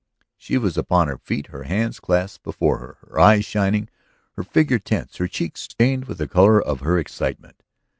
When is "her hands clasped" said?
1.53-2.43